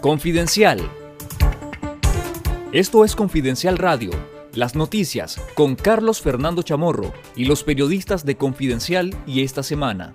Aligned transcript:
Confidencial. 0.00 0.78
Esto 2.70 3.04
es 3.04 3.16
Confidencial 3.16 3.78
Radio, 3.78 4.10
las 4.54 4.76
noticias 4.76 5.40
con 5.54 5.74
Carlos 5.74 6.20
Fernando 6.20 6.62
Chamorro 6.62 7.12
y 7.34 7.46
los 7.46 7.64
periodistas 7.64 8.24
de 8.24 8.36
Confidencial 8.36 9.16
y 9.26 9.42
esta 9.42 9.64
semana. 9.64 10.14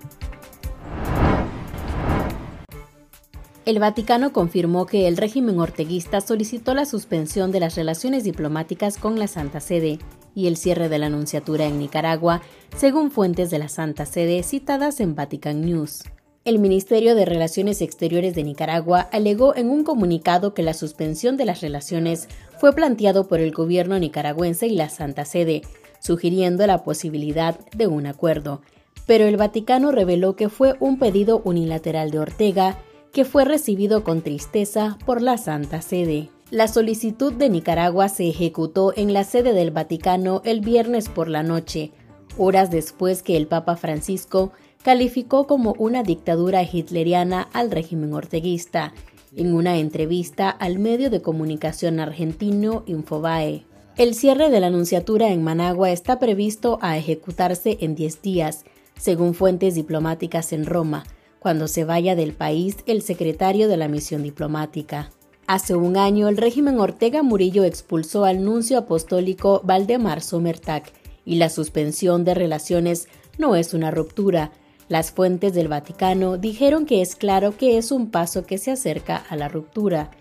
El 3.65 3.79
Vaticano 3.79 4.31
confirmó 4.31 4.85
que 4.85 5.09
el 5.09 5.17
régimen 5.17 5.59
orteguista 5.59 6.21
solicitó 6.21 6.73
la 6.73 6.85
suspensión 6.85 7.51
de 7.51 7.59
las 7.59 7.75
relaciones 7.75 8.23
diplomáticas 8.23 8.97
con 8.97 9.19
la 9.19 9.27
Santa 9.27 9.59
Sede 9.59 9.99
y 10.33 10.47
el 10.47 10.55
cierre 10.55 10.87
de 10.87 10.97
la 10.97 11.07
Anunciatura 11.07 11.65
en 11.65 11.77
Nicaragua, 11.77 12.41
según 12.77 13.11
fuentes 13.11 13.51
de 13.51 13.59
la 13.59 13.67
Santa 13.67 14.05
Sede 14.05 14.43
citadas 14.43 15.01
en 15.01 15.13
Vatican 15.13 15.59
News. 15.59 16.03
El 16.45 16.59
Ministerio 16.59 17.15
de 17.15 17.23
Relaciones 17.23 17.81
Exteriores 17.81 18.35
de 18.35 18.43
Nicaragua 18.43 19.07
alegó 19.13 19.55
en 19.55 19.69
un 19.69 19.85
comunicado 19.85 20.53
que 20.53 20.61
la 20.61 20.73
suspensión 20.73 21.37
de 21.37 21.45
las 21.45 21.61
relaciones 21.61 22.27
fue 22.59 22.73
planteado 22.73 23.29
por 23.29 23.39
el 23.39 23.53
gobierno 23.53 23.97
nicaragüense 23.97 24.67
y 24.67 24.75
la 24.75 24.89
Santa 24.89 25.23
Sede, 25.23 25.61
sugiriendo 26.01 26.67
la 26.67 26.83
posibilidad 26.83 27.57
de 27.77 27.87
un 27.87 28.07
acuerdo. 28.07 28.61
Pero 29.07 29.23
el 29.23 29.37
Vaticano 29.37 29.93
reveló 29.93 30.35
que 30.35 30.49
fue 30.49 30.75
un 30.81 30.99
pedido 30.99 31.41
unilateral 31.45 32.11
de 32.11 32.19
Ortega 32.19 32.77
que 33.13 33.23
fue 33.23 33.45
recibido 33.45 34.03
con 34.03 34.21
tristeza 34.21 34.97
por 35.05 35.21
la 35.21 35.37
Santa 35.37 35.81
Sede. 35.81 36.29
La 36.51 36.67
solicitud 36.67 37.31
de 37.31 37.47
Nicaragua 37.47 38.09
se 38.09 38.27
ejecutó 38.27 38.91
en 38.97 39.13
la 39.13 39.23
sede 39.23 39.53
del 39.53 39.71
Vaticano 39.71 40.41
el 40.43 40.59
viernes 40.59 41.07
por 41.07 41.29
la 41.29 41.41
noche, 41.41 41.93
horas 42.37 42.69
después 42.69 43.23
que 43.23 43.37
el 43.37 43.47
Papa 43.47 43.77
Francisco 43.77 44.51
calificó 44.83 45.47
como 45.47 45.75
una 45.79 46.03
dictadura 46.03 46.63
hitleriana 46.63 47.47
al 47.53 47.71
régimen 47.71 48.13
orteguista, 48.13 48.93
en 49.35 49.53
una 49.53 49.77
entrevista 49.77 50.49
al 50.49 50.77
medio 50.77 51.09
de 51.09 51.21
comunicación 51.21 51.99
argentino 51.99 52.83
Infobae. 52.85 53.65
El 53.97 54.13
cierre 54.13 54.49
de 54.49 54.59
la 54.59 54.67
Anunciatura 54.67 55.29
en 55.29 55.43
Managua 55.43 55.91
está 55.91 56.19
previsto 56.19 56.79
a 56.81 56.97
ejecutarse 56.97 57.77
en 57.81 57.95
10 57.95 58.21
días, 58.21 58.65
según 58.97 59.33
fuentes 59.33 59.75
diplomáticas 59.75 60.53
en 60.53 60.65
Roma, 60.65 61.03
cuando 61.39 61.67
se 61.67 61.83
vaya 61.83 62.15
del 62.15 62.33
país 62.33 62.77
el 62.85 63.01
secretario 63.01 63.67
de 63.67 63.77
la 63.77 63.87
misión 63.87 64.23
diplomática. 64.23 65.11
Hace 65.45 65.75
un 65.75 65.97
año, 65.97 66.29
el 66.29 66.37
régimen 66.37 66.79
Ortega 66.79 67.21
Murillo 67.21 67.63
expulsó 67.63 68.23
al 68.23 68.43
nuncio 68.43 68.77
apostólico 68.77 69.61
Valdemar 69.63 70.21
Somertag 70.21 70.83
y 71.25 71.35
la 71.35 71.49
suspensión 71.49 72.23
de 72.23 72.33
relaciones 72.33 73.07
no 73.37 73.55
es 73.55 73.73
una 73.73 73.91
ruptura. 73.91 74.51
Las 74.89 75.11
fuentes 75.11 75.53
del 75.53 75.67
Vaticano 75.67 76.37
dijeron 76.37 76.85
que 76.85 77.01
es 77.01 77.15
claro 77.15 77.55
que 77.57 77.77
es 77.77 77.91
un 77.91 78.11
paso 78.11 78.45
que 78.45 78.57
se 78.57 78.71
acerca 78.71 79.17
a 79.17 79.35
la 79.35 79.47
ruptura 79.47 80.11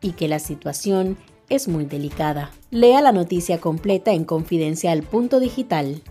y 0.00 0.12
que 0.12 0.28
la 0.28 0.38
situación 0.38 1.16
es 1.48 1.68
muy 1.68 1.84
delicada. 1.84 2.50
Lea 2.70 3.00
la 3.00 3.12
noticia 3.12 3.58
completa 3.58 4.12
en 4.12 4.24
confidencial.digital. 4.24 6.02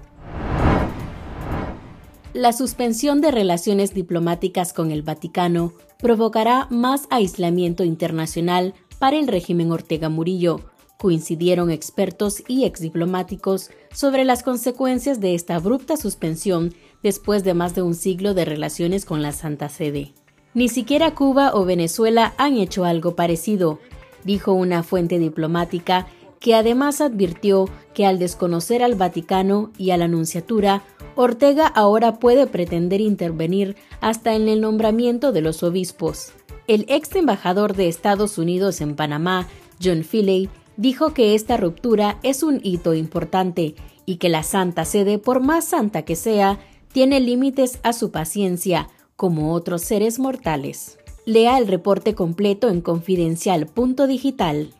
La 2.33 2.53
suspensión 2.53 3.19
de 3.21 3.31
relaciones 3.31 3.93
diplomáticas 3.93 4.71
con 4.71 4.91
el 4.91 5.01
Vaticano 5.01 5.73
provocará 5.97 6.67
más 6.69 7.07
aislamiento 7.09 7.83
internacional 7.83 8.73
para 8.99 9.17
el 9.17 9.27
régimen 9.27 9.71
Ortega 9.71 10.09
Murillo, 10.09 10.61
coincidieron 11.01 11.71
expertos 11.71 12.43
y 12.47 12.63
exdiplomáticos 12.63 13.71
sobre 13.91 14.23
las 14.23 14.43
consecuencias 14.43 15.19
de 15.19 15.33
esta 15.33 15.55
abrupta 15.55 15.97
suspensión 15.97 16.75
después 17.03 17.43
de 17.43 17.53
más 17.53 17.75
de 17.75 17.81
un 17.81 17.95
siglo 17.95 18.33
de 18.33 18.45
relaciones 18.45 19.05
con 19.05 19.21
la 19.21 19.31
Santa 19.31 19.69
Sede. 19.69 20.13
Ni 20.53 20.67
siquiera 20.67 21.15
Cuba 21.15 21.51
o 21.53 21.65
Venezuela 21.65 22.33
han 22.37 22.57
hecho 22.57 22.83
algo 22.83 23.15
parecido, 23.15 23.79
dijo 24.23 24.53
una 24.53 24.83
fuente 24.83 25.17
diplomática 25.17 26.07
que 26.39 26.55
además 26.55 27.01
advirtió 27.01 27.69
que 27.93 28.05
al 28.05 28.19
desconocer 28.19 28.83
al 28.83 28.95
Vaticano 28.95 29.71
y 29.77 29.91
a 29.91 29.97
la 29.97 30.07
Nunciatura, 30.07 30.83
Ortega 31.15 31.67
ahora 31.67 32.19
puede 32.19 32.47
pretender 32.47 32.99
intervenir 32.99 33.75
hasta 34.01 34.33
en 34.33 34.49
el 34.49 34.59
nombramiento 34.59 35.31
de 35.31 35.41
los 35.41 35.61
obispos. 35.61 36.33
El 36.67 36.85
ex 36.89 37.15
embajador 37.15 37.75
de 37.75 37.87
Estados 37.87 38.37
Unidos 38.37 38.81
en 38.81 38.95
Panamá, 38.95 39.47
John 39.81 40.03
Philey, 40.03 40.49
dijo 40.77 41.13
que 41.13 41.35
esta 41.35 41.57
ruptura 41.57 42.17
es 42.23 42.43
un 42.43 42.59
hito 42.63 42.93
importante 42.93 43.75
y 44.05 44.15
que 44.17 44.29
la 44.29 44.41
Santa 44.41 44.83
Sede, 44.83 45.19
por 45.19 45.41
más 45.41 45.65
santa 45.65 46.01
que 46.03 46.15
sea, 46.15 46.59
tiene 46.91 47.19
límites 47.19 47.79
a 47.83 47.93
su 47.93 48.11
paciencia, 48.11 48.89
como 49.15 49.53
otros 49.53 49.81
seres 49.81 50.19
mortales. 50.19 50.97
Lea 51.25 51.57
el 51.57 51.67
reporte 51.67 52.15
completo 52.15 52.69
en 52.69 52.81
confidencial.digital. 52.81 54.73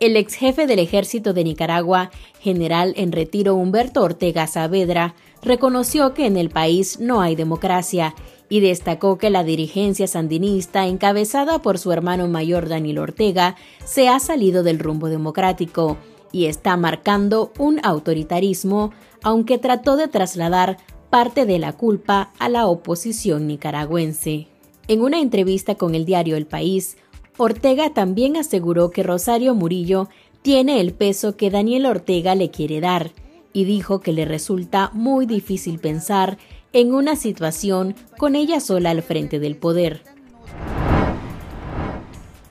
El 0.00 0.16
ex 0.16 0.34
jefe 0.34 0.66
del 0.66 0.80
ejército 0.80 1.32
de 1.32 1.44
Nicaragua, 1.44 2.10
general 2.40 2.92
en 2.96 3.12
retiro 3.12 3.54
Humberto 3.54 4.02
Ortega 4.02 4.46
Saavedra, 4.46 5.14
reconoció 5.40 6.14
que 6.14 6.26
en 6.26 6.36
el 6.36 6.50
país 6.50 6.98
no 7.00 7.20
hay 7.20 7.36
democracia 7.36 8.14
y 8.48 8.60
destacó 8.60 9.18
que 9.18 9.30
la 9.30 9.44
dirigencia 9.44 10.06
sandinista, 10.06 10.86
encabezada 10.86 11.62
por 11.62 11.78
su 11.78 11.92
hermano 11.92 12.28
mayor 12.28 12.68
Daniel 12.68 12.98
Ortega, 12.98 13.56
se 13.84 14.08
ha 14.08 14.18
salido 14.18 14.62
del 14.62 14.78
rumbo 14.78 15.08
democrático 15.08 15.96
y 16.34 16.46
está 16.46 16.76
marcando 16.76 17.52
un 17.60 17.78
autoritarismo, 17.84 18.90
aunque 19.22 19.56
trató 19.56 19.96
de 19.96 20.08
trasladar 20.08 20.78
parte 21.08 21.46
de 21.46 21.60
la 21.60 21.74
culpa 21.74 22.32
a 22.40 22.48
la 22.48 22.66
oposición 22.66 23.46
nicaragüense. 23.46 24.48
En 24.88 25.00
una 25.00 25.20
entrevista 25.20 25.76
con 25.76 25.94
el 25.94 26.04
diario 26.04 26.36
El 26.36 26.46
País, 26.46 26.96
Ortega 27.36 27.94
también 27.94 28.36
aseguró 28.36 28.90
que 28.90 29.04
Rosario 29.04 29.54
Murillo 29.54 30.08
tiene 30.42 30.80
el 30.80 30.92
peso 30.92 31.36
que 31.36 31.50
Daniel 31.50 31.86
Ortega 31.86 32.34
le 32.34 32.50
quiere 32.50 32.80
dar 32.80 33.12
y 33.52 33.64
dijo 33.64 34.00
que 34.00 34.12
le 34.12 34.24
resulta 34.24 34.90
muy 34.92 35.26
difícil 35.26 35.78
pensar 35.78 36.36
en 36.72 36.92
una 36.92 37.14
situación 37.14 37.94
con 38.18 38.34
ella 38.34 38.58
sola 38.58 38.90
al 38.90 39.02
frente 39.02 39.38
del 39.38 39.54
poder. 39.54 40.02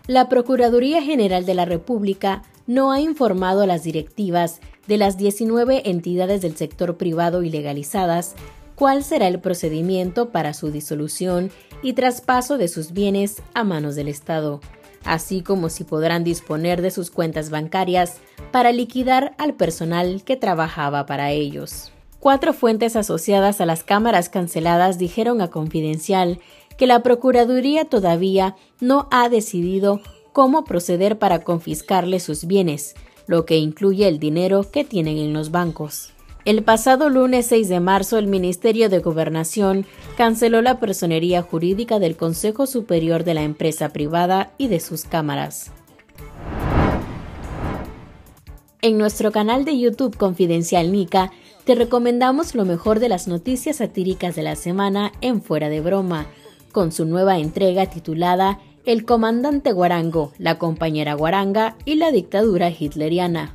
La 0.08 0.30
Procuraduría 0.30 1.02
General 1.02 1.46
de 1.46 1.54
la 1.54 1.66
República 1.66 2.44
no 2.68 2.92
ha 2.92 3.00
informado 3.00 3.62
a 3.62 3.68
las 3.68 3.84
directivas 3.84 4.60
de 4.88 4.98
las 4.98 5.18
19 5.18 5.90
entidades 5.90 6.42
del 6.42 6.56
sector 6.56 6.98
privado 6.98 7.44
ilegalizadas 7.44 8.36
cuál 8.76 9.04
será 9.04 9.28
el 9.28 9.40
procedimiento 9.40 10.30
para 10.30 10.54
su 10.54 10.72
disolución 10.72 11.52
y 11.82 11.94
traspaso 11.94 12.58
de 12.58 12.68
sus 12.68 12.92
bienes 12.92 13.42
a 13.54 13.64
manos 13.64 13.96
del 13.96 14.08
Estado, 14.08 14.62
así 15.04 15.42
como 15.42 15.70
si 15.70 15.84
podrán 15.84 16.24
disponer 16.24 16.82
de 16.82 16.92
sus 16.92 17.12
cuentas 17.12 17.50
bancarias 17.50 18.18
para 18.52 18.72
liquidar 18.72 19.36
al 19.38 19.54
personal 19.54 20.24
que 20.24 20.38
trabajaba 20.38 21.06
para 21.06 21.32
ellos. 21.32 21.92
Cuatro 22.20 22.54
fuentes 22.54 22.96
asociadas 22.96 23.60
a 23.60 23.66
las 23.66 23.84
cámaras 23.84 24.30
canceladas 24.30 24.98
dijeron 24.98 25.42
a 25.42 25.50
Confidencial 25.50 26.40
que 26.78 26.88
la 26.88 27.04
Procuraduría 27.04 27.86
todavía 27.86 28.56
no 28.80 29.08
ha 29.12 29.28
decidido 29.30 30.00
cómo 30.34 30.66
proceder 30.66 31.18
para 31.18 31.44
confiscarle 31.44 32.20
sus 32.20 32.46
bienes, 32.46 32.96
lo 33.28 33.46
que 33.46 33.58
incluye 33.58 34.08
el 34.08 34.20
dinero 34.20 34.70
que 34.70 34.84
tienen 34.84 35.18
en 35.18 35.32
los 35.32 35.52
bancos. 35.52 36.10
El 36.46 36.62
pasado 36.64 37.08
lunes 37.08 37.46
6 37.46 37.70
de 37.70 37.80
marzo, 37.80 38.18
el 38.18 38.28
Ministerio 38.28 38.90
de 38.90 39.00
Gobernación 39.00 39.86
canceló 40.18 40.62
la 40.62 40.78
personería 40.78 41.42
jurídica 41.42 42.00
del 42.00 42.18
Consejo 42.18 42.68
Superior 42.68 43.24
de 43.24 43.34
la 43.34 43.44
empresa 43.44 43.90
privada 43.90 44.52
y 44.58 44.68
de 44.68 44.82
sus 44.82 45.06
cámaras. 45.06 45.72
En 48.82 48.98
nuestro 48.98 49.32
canal 49.32 49.64
de 49.64 49.80
YouTube 49.80 50.18
Confidencial 50.18 50.92
Nica, 50.92 51.32
te 51.64 51.76
recomendamos 51.76 52.56
lo 52.56 52.66
mejor 52.66 53.00
de 53.00 53.08
las 53.08 53.30
noticias 53.30 53.78
satíricas 53.78 54.36
de 54.36 54.44
la 54.44 54.58
semana 54.58 55.14
en 55.22 55.42
Fuera 55.42 55.70
de 55.70 55.80
Broma, 55.80 56.26
con 56.74 56.92
su 56.92 57.06
nueva 57.06 57.40
entrega 57.40 57.86
titulada 57.86 58.60
el 58.86 59.06
comandante 59.06 59.72
Guarango, 59.72 60.34
la 60.38 60.58
compañera 60.58 61.14
Guaranga 61.14 61.76
y 61.86 61.96
la 61.96 62.12
dictadura 62.12 62.70
hitleriana. 62.70 63.52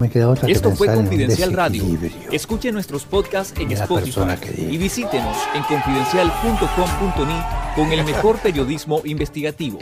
Esto 0.46 0.72
fue 0.72 0.92
Confidencial 0.92 1.52
Radio. 1.52 1.84
Escuche 2.32 2.72
nuestros 2.72 3.04
podcasts 3.04 3.58
en 3.60 3.72
Spotify 3.72 4.20
y 4.56 4.78
visítenos 4.78 5.36
en 5.54 5.62
confidencial.com.ni 5.64 7.82
con 7.82 7.92
el 7.92 8.04
mejor 8.04 8.38
periodismo 8.38 9.02
investigativo. 9.04 9.78